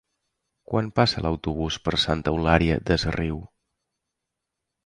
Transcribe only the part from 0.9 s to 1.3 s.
passa